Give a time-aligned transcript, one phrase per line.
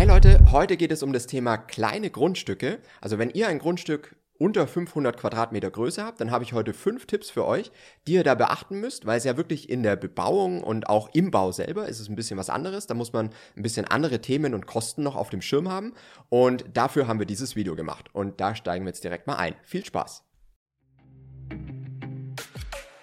[0.00, 2.78] Hey Leute, heute geht es um das Thema kleine Grundstücke.
[3.02, 7.04] Also wenn ihr ein Grundstück unter 500 Quadratmeter Größe habt, dann habe ich heute fünf
[7.04, 7.70] Tipps für euch,
[8.06, 11.30] die ihr da beachten müsst, weil es ja wirklich in der Bebauung und auch im
[11.30, 12.86] Bau selber ist es ein bisschen was anderes.
[12.86, 15.92] Da muss man ein bisschen andere Themen und Kosten noch auf dem Schirm haben.
[16.30, 18.08] Und dafür haben wir dieses Video gemacht.
[18.14, 19.54] Und da steigen wir jetzt direkt mal ein.
[19.64, 20.24] Viel Spaß!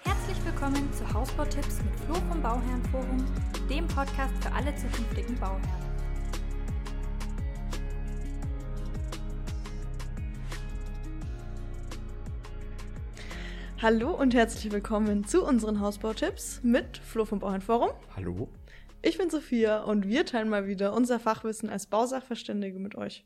[0.02, 3.24] Herzlich willkommen zu Hausbautipps mit Flo vom Bauherrenforum,
[3.70, 5.87] dem Podcast für alle zukünftigen Bauherren.
[13.80, 17.90] Hallo und herzlich willkommen zu unseren Hausbautipps mit Flo vom Bauernforum.
[18.16, 18.48] Hallo.
[19.02, 23.24] Ich bin Sophia und wir teilen mal wieder unser Fachwissen als Bausachverständige mit euch.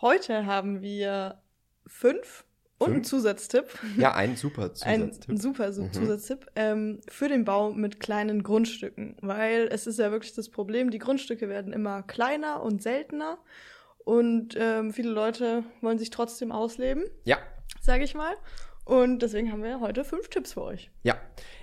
[0.00, 1.40] Heute haben wir
[1.86, 2.44] fünf
[2.78, 3.04] und einen?
[3.04, 3.66] Zusatztipp.
[3.96, 5.38] Ja, ein super Ein Zusatztipp.
[5.38, 5.92] super so Mhm.
[5.92, 10.90] Zusatztipp ähm, für den Bau mit kleinen Grundstücken, weil es ist ja wirklich das Problem,
[10.90, 13.38] die Grundstücke werden immer kleiner und seltener
[13.98, 17.38] und ähm, viele Leute wollen sich trotzdem ausleben, Ja,
[17.80, 18.34] sage ich mal.
[18.84, 20.90] Und deswegen haben wir heute fünf Tipps für euch.
[21.02, 21.16] Ja,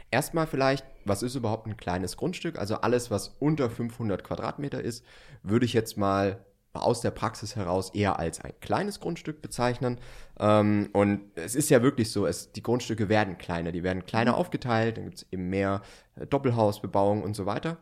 [0.09, 2.58] erstmal vielleicht, was ist überhaupt ein kleines Grundstück?
[2.58, 5.05] Also alles, was unter 500 Quadratmeter ist,
[5.44, 10.00] würde ich jetzt mal aus der Praxis heraus eher als ein kleines Grundstück bezeichnen.
[10.39, 14.38] Ähm, und es ist ja wirklich so, es, die Grundstücke werden kleiner, die werden kleiner
[14.38, 15.81] aufgeteilt, dann gibt es eben mehr
[16.16, 17.78] äh, Doppelhausbebauung und so weiter.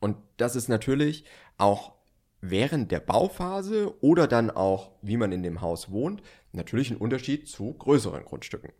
[0.00, 1.24] Und das ist natürlich
[1.58, 1.92] auch
[2.40, 6.22] während der Bauphase oder dann auch, wie man in dem Haus wohnt,
[6.54, 8.72] natürlich ein Unterschied zu größeren Grundstücken.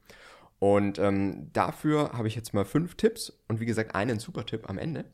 [0.58, 4.68] Und ähm, dafür habe ich jetzt mal fünf Tipps und wie gesagt einen super Tipp
[4.68, 5.04] am Ende.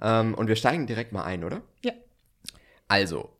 [0.00, 1.62] Ähm, und wir steigen direkt mal ein, oder?
[1.82, 1.92] Ja.
[2.88, 3.30] Also,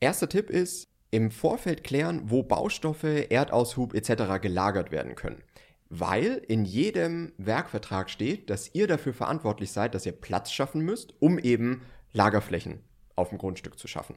[0.00, 4.40] erster Tipp ist, im Vorfeld klären, wo Baustoffe, Erdaushub etc.
[4.42, 5.44] gelagert werden können.
[5.88, 11.14] Weil in jedem Werkvertrag steht, dass ihr dafür verantwortlich seid, dass ihr Platz schaffen müsst,
[11.20, 11.82] um eben
[12.12, 12.80] Lagerflächen
[13.14, 14.16] auf dem Grundstück zu schaffen.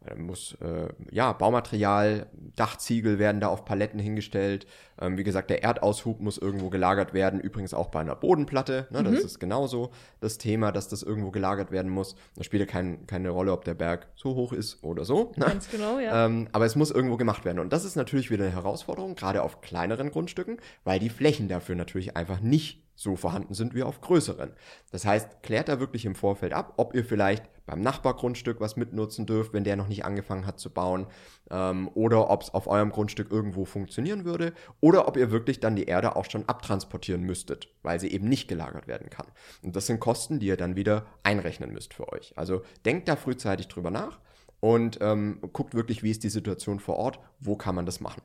[0.00, 4.66] Da muss, äh, ja, Baumaterial, Dachziegel werden da auf Paletten hingestellt.
[5.00, 7.40] Ähm, wie gesagt, der Erdaushub muss irgendwo gelagert werden.
[7.40, 8.86] Übrigens auch bei einer Bodenplatte.
[8.90, 12.14] Ne, Das ist genauso das Thema, dass das irgendwo gelagert werden muss.
[12.36, 15.32] Da spielt ja kein, keine Rolle, ob der Berg so hoch ist oder so.
[15.36, 15.46] Ne?
[15.46, 16.26] Ganz genau, ja.
[16.26, 17.58] Ähm, aber es muss irgendwo gemacht werden.
[17.58, 21.74] Und das ist natürlich wieder eine Herausforderung, gerade auf kleineren Grundstücken, weil die Flächen dafür
[21.74, 24.50] natürlich einfach nicht so vorhanden sind wie auf größeren.
[24.90, 29.24] Das heißt, klärt da wirklich im Vorfeld ab, ob ihr vielleicht beim Nachbargrundstück was mitnutzen
[29.24, 31.06] dürft, wenn der noch nicht angefangen hat zu bauen,
[31.48, 35.76] ähm, oder ob es auf eurem Grundstück irgendwo funktionieren würde, oder ob ihr wirklich dann
[35.76, 39.28] die Erde auch schon abtransportieren müsstet, weil sie eben nicht gelagert werden kann.
[39.62, 42.36] Und das sind Kosten, die ihr dann wieder einrechnen müsst für euch.
[42.36, 44.18] Also denkt da frühzeitig drüber nach
[44.58, 48.22] und ähm, guckt wirklich, wie ist die Situation vor Ort, wo kann man das machen.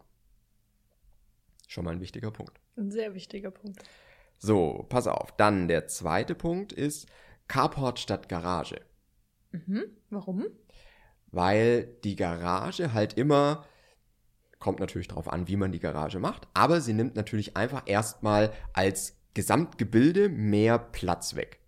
[1.68, 2.60] Schon mal ein wichtiger Punkt.
[2.76, 3.84] Ein sehr wichtiger Punkt.
[4.38, 5.36] So, pass auf.
[5.38, 7.08] Dann der zweite Punkt ist
[7.48, 8.82] Carport statt Garage.
[9.52, 9.84] Mhm.
[10.10, 10.46] Warum?
[11.32, 13.66] Weil die Garage halt immer,
[14.60, 18.52] kommt natürlich darauf an, wie man die Garage macht, aber sie nimmt natürlich einfach erstmal
[18.74, 21.60] als Gesamtgebilde mehr Platz weg.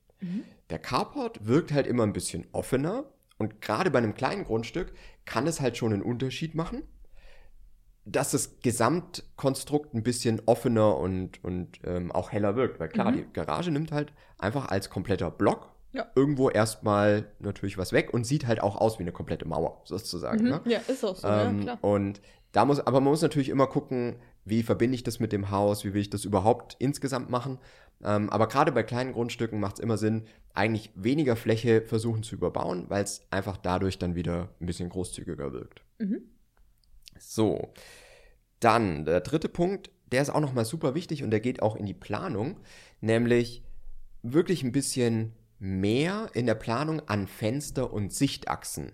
[0.69, 3.05] Der Carport wirkt halt immer ein bisschen offener
[3.37, 4.93] und gerade bei einem kleinen Grundstück
[5.25, 6.83] kann es halt schon einen Unterschied machen,
[8.05, 12.79] dass das Gesamtkonstrukt ein bisschen offener und, und ähm, auch heller wirkt.
[12.79, 13.15] Weil klar, Mhm.
[13.15, 16.05] die Garage nimmt halt einfach als kompletter Block Ja.
[16.15, 20.43] irgendwo erstmal natürlich was weg und sieht halt auch aus wie eine komplette Mauer, sozusagen.
[20.43, 20.49] Mhm.
[20.49, 20.61] Ne?
[20.65, 21.77] Ja, ist auch so, Ähm, ja, klar.
[21.81, 22.21] Und
[22.51, 24.15] da muss, aber man muss natürlich immer gucken,
[24.45, 27.57] wie verbinde ich das mit dem Haus, wie will ich das überhaupt insgesamt machen.
[28.03, 32.35] Ähm, aber gerade bei kleinen Grundstücken macht es immer Sinn, eigentlich weniger Fläche versuchen zu
[32.35, 35.81] überbauen, weil es einfach dadurch dann wieder ein bisschen großzügiger wirkt.
[35.97, 36.21] Mhm.
[37.17, 37.73] So,
[38.59, 41.85] dann der dritte Punkt, der ist auch nochmal super wichtig und der geht auch in
[41.85, 42.59] die Planung,
[43.01, 43.63] nämlich
[44.21, 48.91] wirklich ein bisschen mehr in der Planung an Fenster und Sichtachsen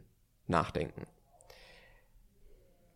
[0.47, 1.05] nachdenken.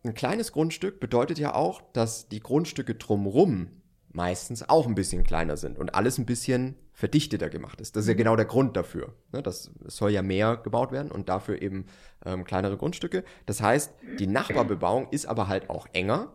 [0.04, 5.56] Ein kleines Grundstück bedeutet ja auch, dass die Grundstücke drumrum meistens auch ein bisschen kleiner
[5.56, 7.94] sind und alles ein bisschen verdichteter gemacht ist.
[7.94, 9.12] Das ist ja genau der Grund dafür.
[9.30, 9.42] Ne?
[9.42, 11.84] Das es soll ja mehr gebaut werden und dafür eben
[12.24, 13.22] ähm, kleinere Grundstücke.
[13.44, 16.32] Das heißt, die Nachbarbebauung ist aber halt auch enger.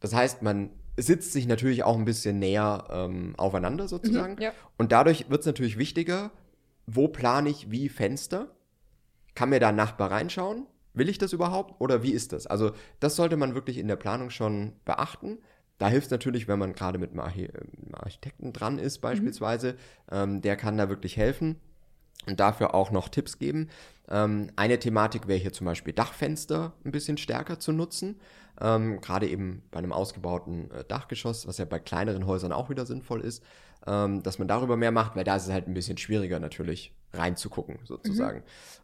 [0.00, 4.34] Das heißt, man sitzt sich natürlich auch ein bisschen näher ähm, aufeinander sozusagen.
[4.34, 4.52] Mhm, ja.
[4.76, 6.32] Und dadurch wird es natürlich wichtiger,
[6.86, 8.48] wo plane ich wie Fenster?
[9.36, 10.66] Kann mir da ein Nachbar reinschauen?
[10.94, 12.48] Will ich das überhaupt oder wie ist das?
[12.48, 15.38] Also das sollte man wirklich in der Planung schon beachten.
[15.80, 19.76] Da hilft es natürlich, wenn man gerade mit einem Archi einem Architekten dran ist beispielsweise.
[20.12, 21.56] Ähm, der kann da wirklich helfen
[22.26, 23.70] und dafür auch noch Tipps geben.
[24.08, 28.20] Ähm, eine Thematik wäre hier zum Beispiel Dachfenster ein bisschen stärker zu nutzen.
[28.60, 32.84] Ähm, gerade eben bei einem ausgebauten äh, Dachgeschoss, was ja bei kleineren Häusern auch wieder
[32.84, 33.42] sinnvoll ist,
[33.86, 36.94] ähm, dass man darüber mehr macht, weil da ist es halt ein bisschen schwieriger natürlich
[37.14, 38.42] reinzugucken sozusagen.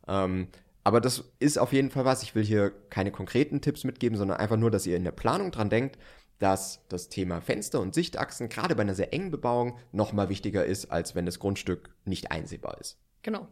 [0.09, 0.49] Ähm,
[0.83, 2.23] Aber das ist auf jeden Fall was.
[2.23, 5.51] Ich will hier keine konkreten Tipps mitgeben, sondern einfach nur, dass ihr in der Planung
[5.51, 5.99] dran denkt,
[6.39, 10.87] dass das Thema Fenster und Sichtachsen gerade bei einer sehr engen Bebauung nochmal wichtiger ist,
[10.87, 12.99] als wenn das Grundstück nicht einsehbar ist.
[13.23, 13.49] Genau.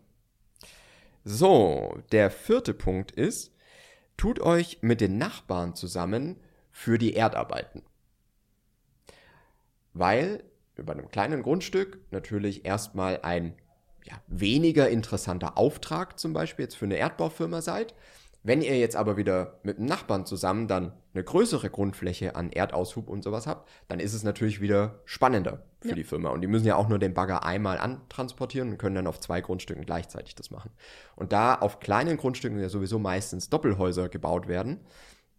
[1.25, 3.55] So, der vierte Punkt ist,
[4.17, 6.37] tut euch mit den Nachbarn zusammen
[6.71, 7.83] für die Erdarbeiten.
[9.95, 10.45] Weil
[10.77, 13.55] bei einem kleinen Grundstück natürlich erstmal ein
[14.05, 17.95] ja, weniger interessanter Auftrag zum Beispiel jetzt für eine Erdbaufirma seid.
[18.47, 23.09] Wenn ihr jetzt aber wieder mit einem Nachbarn zusammen dann eine größere Grundfläche an Erdaushub
[23.09, 25.95] und sowas habt, dann ist es natürlich wieder spannender für ja.
[25.95, 26.29] die Firma.
[26.29, 29.41] Und die müssen ja auch nur den Bagger einmal antransportieren und können dann auf zwei
[29.41, 30.71] Grundstücken gleichzeitig das machen.
[31.17, 34.81] Und da auf kleinen Grundstücken ja sowieso meistens Doppelhäuser gebaut werden,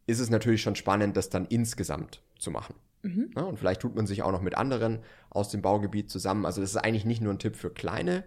[0.08, 2.74] ist es natürlich schon spannend, das dann insgesamt zu machen.
[3.04, 3.30] Mhm.
[3.36, 5.00] Ja, und vielleicht tut man sich auch noch mit anderen
[5.30, 6.44] aus dem Baugebiet zusammen.
[6.44, 8.24] Also das ist eigentlich nicht nur ein Tipp für kleine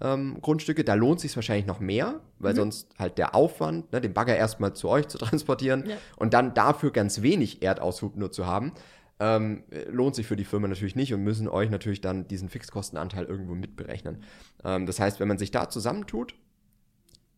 [0.00, 2.58] ähm, Grundstücke, da lohnt sich wahrscheinlich noch mehr, weil mhm.
[2.58, 5.96] sonst halt der Aufwand, ne, den Bagger erstmal zu euch zu transportieren ja.
[6.16, 8.72] und dann dafür ganz wenig Erdaushub nur zu haben,
[9.20, 13.24] ähm, lohnt sich für die Firma natürlich nicht und müssen euch natürlich dann diesen Fixkostenanteil
[13.24, 14.22] irgendwo mitberechnen.
[14.64, 16.34] Ähm, das heißt, wenn man sich da zusammentut,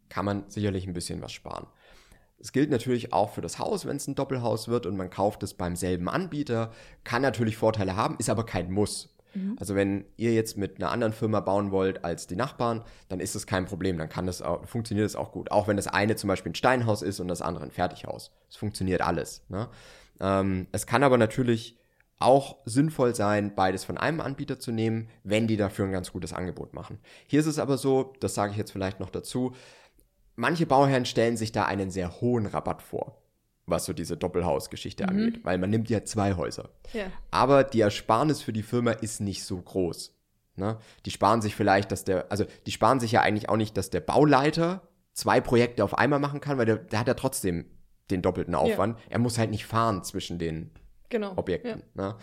[0.08, 1.66] kann man sicherlich ein bisschen was sparen.
[2.38, 5.42] Es gilt natürlich auch für das Haus, wenn es ein Doppelhaus wird und man kauft
[5.42, 6.72] es beim selben Anbieter,
[7.04, 9.14] kann natürlich Vorteile haben, ist aber kein Muss.
[9.34, 9.56] Mhm.
[9.58, 13.34] Also wenn ihr jetzt mit einer anderen Firma bauen wollt als die Nachbarn, dann ist
[13.34, 15.50] es kein Problem, dann kann das auch, funktioniert es auch gut.
[15.50, 18.32] Auch wenn das eine zum Beispiel ein Steinhaus ist und das andere ein Fertighaus.
[18.48, 19.42] Es funktioniert alles.
[19.48, 19.68] Ne?
[20.20, 21.76] Ähm, es kann aber natürlich
[22.18, 26.32] auch sinnvoll sein, beides von einem Anbieter zu nehmen, wenn die dafür ein ganz gutes
[26.32, 26.98] Angebot machen.
[27.26, 29.52] Hier ist es aber so, das sage ich jetzt vielleicht noch dazu,
[30.36, 33.19] manche Bauherren stellen sich da einen sehr hohen Rabatt vor
[33.70, 35.08] was so diese Doppelhausgeschichte mhm.
[35.08, 36.70] angeht, weil man nimmt ja zwei Häuser.
[36.93, 37.06] Ja.
[37.31, 40.14] Aber die Ersparnis für die Firma ist nicht so groß.
[40.56, 40.78] Ne?
[41.06, 43.90] Die sparen sich vielleicht, dass der, also die sparen sich ja eigentlich auch nicht, dass
[43.90, 44.82] der Bauleiter
[45.12, 47.67] zwei Projekte auf einmal machen kann, weil der, der hat ja trotzdem
[48.11, 48.99] den doppelten Aufwand.
[48.99, 49.05] Ja.
[49.11, 50.70] Er muss halt nicht fahren zwischen den
[51.08, 51.32] genau.
[51.37, 51.82] Objekten.
[51.96, 52.08] Ja.
[52.08, 52.16] Ne?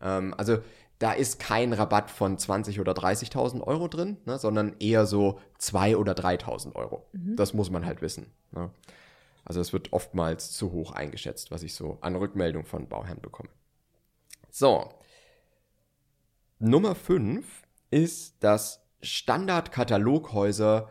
[0.00, 0.58] Ähm, also
[0.98, 5.96] da ist kein Rabatt von 20 oder 30.000 Euro drin, ne, sondern eher so 2.000
[5.96, 7.08] oder 3.000 Euro.
[7.12, 7.34] Mhm.
[7.34, 8.26] Das muss man halt wissen.
[8.52, 8.70] Ne?
[9.44, 13.48] Also es wird oftmals zu hoch eingeschätzt, was ich so an Rückmeldung von Bauherren bekomme.
[14.50, 14.92] So.
[16.58, 17.44] Nummer 5
[17.90, 20.90] ist, dass Standardkataloghäuser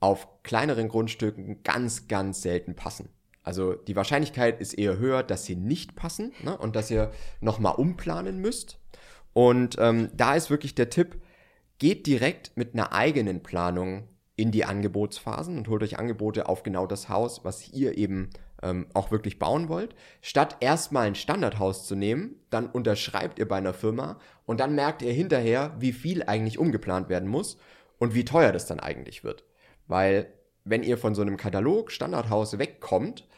[0.00, 3.08] auf kleineren Grundstücken ganz, ganz selten passen.
[3.42, 7.74] Also die Wahrscheinlichkeit ist eher höher, dass sie nicht passen ne, und dass ihr nochmal
[7.76, 8.78] umplanen müsst.
[9.32, 11.20] Und ähm, da ist wirklich der Tipp,
[11.78, 16.86] geht direkt mit einer eigenen Planung in die Angebotsphasen und holt euch Angebote auf genau
[16.86, 18.30] das Haus, was ihr eben
[18.62, 19.94] ähm, auch wirklich bauen wollt.
[20.22, 25.02] Statt erstmal ein Standardhaus zu nehmen, dann unterschreibt ihr bei einer Firma und dann merkt
[25.02, 27.58] ihr hinterher, wie viel eigentlich umgeplant werden muss
[27.98, 29.44] und wie teuer das dann eigentlich wird.
[29.86, 30.32] Weil
[30.64, 33.28] wenn ihr von so einem Katalog Standardhaus wegkommt,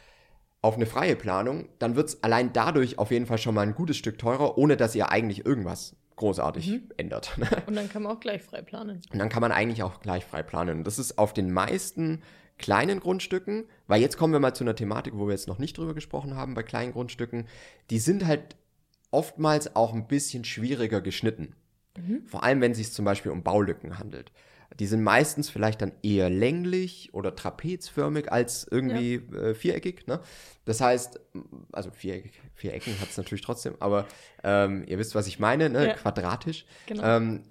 [0.61, 3.75] auf eine freie Planung, dann wird es allein dadurch auf jeden Fall schon mal ein
[3.75, 6.89] gutes Stück teurer, ohne dass ihr eigentlich irgendwas großartig mhm.
[6.97, 7.37] ändert.
[7.67, 9.01] Und dann kann man auch gleich frei planen.
[9.11, 10.79] Und dann kann man eigentlich auch gleich frei planen.
[10.79, 12.21] Und das ist auf den meisten
[12.57, 15.77] kleinen Grundstücken, weil jetzt kommen wir mal zu einer Thematik, wo wir jetzt noch nicht
[15.77, 17.47] drüber gesprochen haben, bei kleinen Grundstücken,
[17.89, 18.55] die sind halt
[19.11, 21.55] oftmals auch ein bisschen schwieriger geschnitten.
[21.97, 22.23] Mhm.
[22.25, 24.31] Vor allem, wenn es sich zum Beispiel um Baulücken handelt.
[24.79, 29.39] Die sind meistens vielleicht dann eher länglich oder trapezförmig als irgendwie ja.
[29.39, 30.07] äh, viereckig.
[30.07, 30.19] Ne?
[30.65, 31.19] Das heißt,
[31.71, 34.05] also viereckig, Vierecken hat es natürlich trotzdem, aber
[34.43, 35.87] ähm, ihr wisst, was ich meine, ne?
[35.87, 35.93] Ja.
[35.93, 36.65] quadratisch.
[36.87, 37.03] Genau.
[37.03, 37.43] Ähm,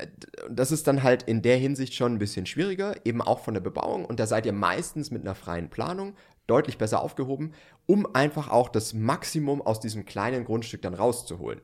[0.51, 3.61] das ist dann halt in der Hinsicht schon ein bisschen schwieriger, eben auch von der
[3.61, 4.05] Bebauung.
[4.05, 7.55] Und da seid ihr meistens mit einer freien Planung deutlich besser aufgehoben,
[7.87, 11.61] um einfach auch das Maximum aus diesem kleinen Grundstück dann rauszuholen.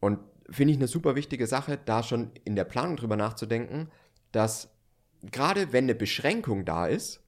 [0.00, 0.18] Und
[0.50, 3.90] finde ich eine super wichtige Sache, da schon in der Planung drüber nachzudenken,
[4.32, 4.70] dass
[5.22, 7.20] gerade wenn eine Beschränkung da ist,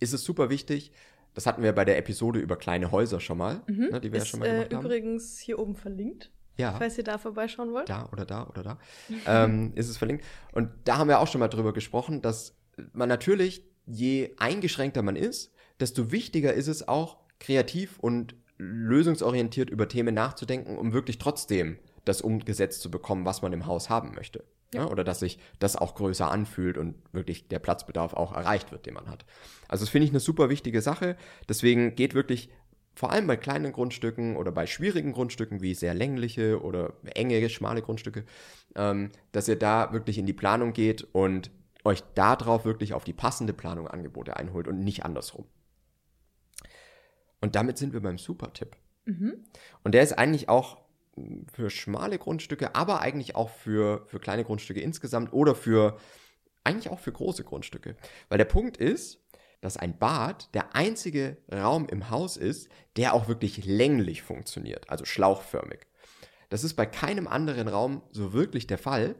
[0.00, 0.92] ist es super wichtig,
[1.34, 3.88] das hatten wir bei der Episode über kleine Häuser schon mal, mhm.
[3.90, 4.84] ne, die wir ist, ja schon mal gemacht äh, haben.
[4.84, 6.30] Übrigens hier oben verlinkt.
[6.58, 6.74] Ja.
[6.76, 7.88] Falls ihr da vorbeischauen wollt.
[7.88, 8.78] Da oder da oder da.
[9.26, 10.24] ähm, ist es verlinkt.
[10.52, 12.58] Und da haben wir auch schon mal drüber gesprochen, dass
[12.92, 19.88] man natürlich, je eingeschränkter man ist, desto wichtiger ist es auch, kreativ und lösungsorientiert über
[19.88, 24.44] Themen nachzudenken, um wirklich trotzdem das umgesetzt zu bekommen, was man im Haus haben möchte.
[24.74, 24.86] Ja.
[24.88, 28.94] Oder dass sich das auch größer anfühlt und wirklich der Platzbedarf auch erreicht wird, den
[28.94, 29.24] man hat.
[29.68, 31.16] Also das finde ich eine super wichtige Sache.
[31.48, 32.48] Deswegen geht wirklich
[32.94, 37.82] vor allem bei kleinen Grundstücken oder bei schwierigen Grundstücken wie sehr längliche oder enge, schmale
[37.82, 38.24] Grundstücke,
[38.74, 41.50] ähm, dass ihr da wirklich in die Planung geht und
[41.84, 45.46] euch darauf wirklich auf die passende Planung Angebote einholt und nicht andersrum.
[47.40, 48.76] Und damit sind wir beim Super-Tipp.
[49.04, 49.44] Mhm.
[49.82, 50.81] Und der ist eigentlich auch
[51.52, 55.98] für schmale Grundstücke, aber eigentlich auch für, für kleine Grundstücke insgesamt oder für
[56.64, 57.96] eigentlich auch für große Grundstücke.
[58.28, 59.20] Weil der Punkt ist,
[59.60, 65.04] dass ein Bad der einzige Raum im Haus ist, der auch wirklich länglich funktioniert, also
[65.04, 65.86] schlauchförmig.
[66.48, 69.14] Das ist bei keinem anderen Raum so wirklich der Fall,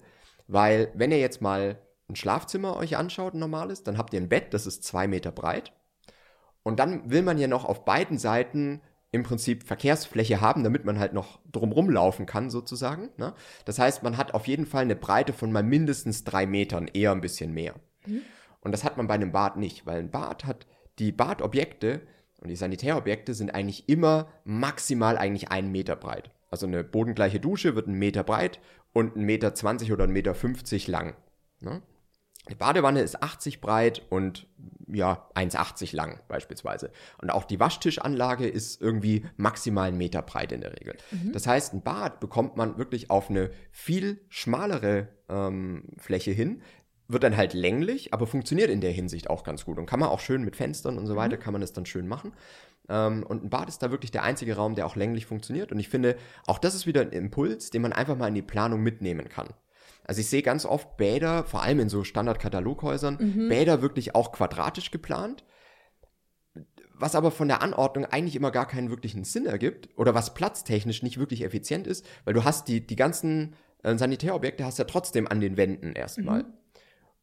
[0.49, 4.29] weil wenn ihr jetzt mal ein Schlafzimmer euch anschaut, ein normales, dann habt ihr ein
[4.29, 5.73] Bett, das ist zwei Meter breit.
[6.63, 8.83] Und dann will man ja noch auf beiden Seiten
[9.13, 13.11] im Prinzip Verkehrsfläche haben, damit man halt noch drumrum laufen kann, sozusagen.
[13.19, 13.35] Ne?
[13.67, 17.13] Das heißt, man hat auf jeden Fall eine Breite von mal mindestens drei Metern, eher
[17.13, 17.75] ein bisschen mehr.
[18.07, 18.23] Mhm.
[18.61, 20.67] Und das hat man bei einem Bad nicht, weil ein Bad hat
[20.99, 22.01] die Badobjekte
[22.41, 26.31] und die Sanitärobjekte sind eigentlich immer maximal eigentlich einen Meter breit.
[26.51, 28.61] Also eine bodengleiche Dusche wird einen Meter breit
[28.93, 31.15] und einen Meter zwanzig oder einen Meter fünfzig lang.
[31.61, 31.83] Ne?
[32.51, 34.47] Die Badewanne ist 80 breit und
[34.89, 36.91] ja, 1,80 lang beispielsweise.
[37.21, 40.97] Und auch die Waschtischanlage ist irgendwie maximal einen Meter breit in der Regel.
[41.13, 41.33] Mhm.
[41.33, 46.63] Das heißt, ein Bad bekommt man wirklich auf eine viel schmalere ähm, Fläche hin,
[47.09, 49.79] wird dann halt länglich, aber funktioniert in der Hinsicht auch ganz gut.
[49.79, 51.41] Und kann man auch schön mit Fenstern und so weiter, mhm.
[51.41, 52.33] kann man das dann schön machen.
[52.89, 55.71] Ähm, und ein Bad ist da wirklich der einzige Raum, der auch länglich funktioniert.
[55.71, 58.43] Und ich finde, auch das ist wieder ein Impuls, den man einfach mal in die
[58.43, 59.49] Planung mitnehmen kann.
[60.05, 63.49] Also ich sehe ganz oft Bäder, vor allem in so Standard-Kataloghäusern, mhm.
[63.49, 65.45] Bäder wirklich auch quadratisch geplant,
[66.95, 71.03] was aber von der Anordnung eigentlich immer gar keinen wirklichen Sinn ergibt oder was platztechnisch
[71.03, 75.27] nicht wirklich effizient ist, weil du hast die, die ganzen äh, Sanitärobjekte hast ja trotzdem
[75.27, 76.45] an den Wänden erstmal.
[76.45, 76.53] Mhm.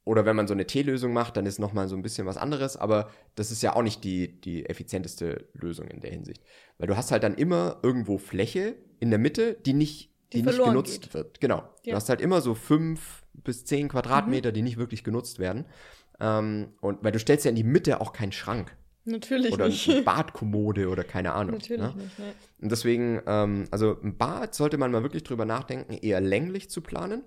[0.05, 2.77] Oder wenn man so eine T-Lösung macht, dann ist nochmal so ein bisschen was anderes,
[2.77, 6.41] aber das ist ja auch nicht die, die effizienteste Lösung in der Hinsicht.
[6.77, 10.47] Weil du hast halt dann immer irgendwo Fläche in der Mitte, die nicht die, die
[10.47, 11.13] nicht genutzt geht.
[11.13, 11.41] wird.
[11.41, 11.57] Genau.
[11.83, 11.91] Ja.
[11.91, 14.53] Du hast halt immer so fünf bis zehn Quadratmeter, mhm.
[14.53, 15.65] die nicht wirklich genutzt werden.
[16.19, 18.75] Ähm, und weil du stellst ja in die Mitte auch keinen Schrank.
[19.05, 19.89] Natürlich oder nicht.
[19.89, 21.55] eine Badkommode oder keine Ahnung.
[21.55, 21.93] Natürlich ne?
[21.95, 22.33] nicht, ne?
[22.61, 26.81] Und deswegen, ähm, also ein Bad sollte man mal wirklich drüber nachdenken, eher länglich zu
[26.81, 27.23] planen,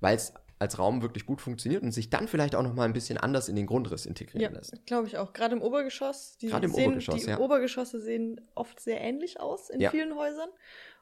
[0.00, 2.92] weil es als Raum wirklich gut funktioniert und sich dann vielleicht auch noch mal ein
[2.92, 4.86] bisschen anders in den Grundriss integrieren ja, lässt.
[4.86, 5.32] glaube ich auch.
[5.32, 6.36] Gerade im Obergeschoss.
[6.38, 7.38] Die Gerade im sehen, Obergeschoss, die ja.
[7.38, 9.90] Obergeschosse sehen oft sehr ähnlich aus in ja.
[9.90, 10.48] vielen Häusern.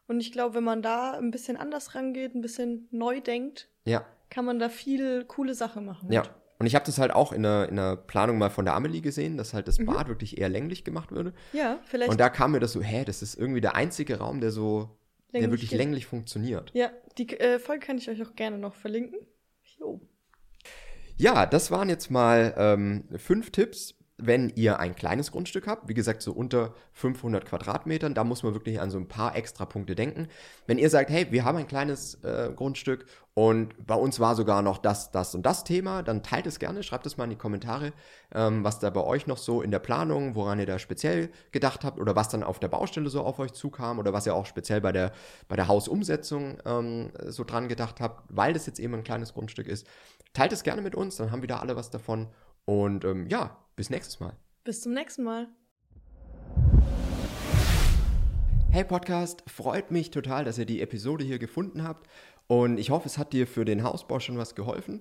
[0.09, 4.05] Und ich glaube, wenn man da ein bisschen anders rangeht, ein bisschen neu denkt, ja.
[4.31, 6.13] kann man da viel coole Sachen machen.
[6.13, 6.23] Ja.
[6.59, 9.03] Und ich habe das halt auch in der, in der Planung mal von der Amelie
[9.03, 9.87] gesehen, dass halt das mhm.
[9.87, 11.35] Bad wirklich eher länglich gemacht würde.
[11.53, 12.11] Ja, vielleicht.
[12.11, 14.97] Und da kam mir das so, hä, das ist irgendwie der einzige Raum, der so,
[15.33, 15.79] länglich der wirklich geht.
[15.79, 16.71] länglich funktioniert.
[16.73, 19.19] Ja, die äh, Folge kann ich euch auch gerne noch verlinken.
[19.79, 20.01] Jo.
[21.19, 25.95] Ja, das waren jetzt mal ähm, fünf Tipps, wenn ihr ein kleines Grundstück habt, wie
[25.95, 29.95] gesagt, so unter 500 Quadratmetern, da muss man wirklich an so ein paar extra Punkte
[29.95, 30.29] denken.
[30.67, 33.05] Wenn ihr sagt, hey, wir haben ein kleines äh, Grundstück
[33.35, 36.83] und bei uns war sogar noch das, das und das Thema, dann teilt es gerne,
[36.83, 37.93] schreibt es mal in die Kommentare,
[38.35, 41.85] ähm, was da bei euch noch so in der Planung, woran ihr da speziell gedacht
[41.85, 44.47] habt oder was dann auf der Baustelle so auf euch zukam oder was ihr auch
[44.47, 45.13] speziell bei der,
[45.49, 49.67] bei der Hausumsetzung ähm, so dran gedacht habt, weil das jetzt eben ein kleines Grundstück
[49.67, 49.87] ist.
[50.33, 52.29] Teilt es gerne mit uns, dann haben wir da alle was davon.
[52.65, 54.35] Und ähm, ja, bis nächstes Mal.
[54.65, 55.49] Bis zum nächsten Mal.
[58.71, 62.09] Hey Podcast, freut mich total, dass ihr die Episode hier gefunden habt
[62.47, 65.01] und ich hoffe, es hat dir für den Hausbau schon was geholfen.